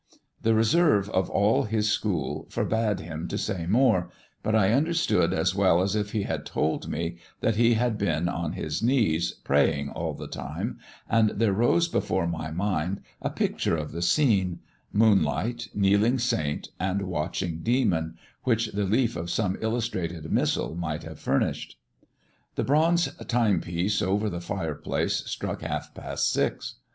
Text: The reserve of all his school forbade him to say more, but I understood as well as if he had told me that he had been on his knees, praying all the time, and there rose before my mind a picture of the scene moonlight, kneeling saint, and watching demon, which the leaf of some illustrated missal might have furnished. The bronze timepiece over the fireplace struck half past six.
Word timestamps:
The 0.41 0.55
reserve 0.55 1.11
of 1.11 1.29
all 1.29 1.65
his 1.65 1.91
school 1.91 2.47
forbade 2.49 3.01
him 3.01 3.27
to 3.27 3.37
say 3.37 3.67
more, 3.67 4.09
but 4.41 4.55
I 4.55 4.73
understood 4.73 5.31
as 5.31 5.53
well 5.53 5.79
as 5.79 5.95
if 5.95 6.11
he 6.11 6.23
had 6.23 6.43
told 6.43 6.89
me 6.89 7.17
that 7.41 7.55
he 7.55 7.75
had 7.75 7.99
been 7.99 8.27
on 8.27 8.53
his 8.53 8.81
knees, 8.81 9.29
praying 9.43 9.89
all 9.89 10.15
the 10.15 10.25
time, 10.27 10.79
and 11.07 11.29
there 11.29 11.53
rose 11.53 11.87
before 11.87 12.25
my 12.25 12.49
mind 12.49 13.01
a 13.21 13.29
picture 13.29 13.77
of 13.77 13.91
the 13.91 14.01
scene 14.01 14.61
moonlight, 14.91 15.67
kneeling 15.75 16.17
saint, 16.17 16.69
and 16.79 17.03
watching 17.03 17.59
demon, 17.59 18.17
which 18.43 18.71
the 18.71 18.85
leaf 18.85 19.15
of 19.15 19.29
some 19.29 19.55
illustrated 19.61 20.31
missal 20.31 20.73
might 20.73 21.03
have 21.03 21.19
furnished. 21.19 21.77
The 22.55 22.63
bronze 22.63 23.07
timepiece 23.27 24.01
over 24.01 24.31
the 24.31 24.41
fireplace 24.41 25.17
struck 25.27 25.61
half 25.61 25.93
past 25.93 26.31
six. 26.33 26.77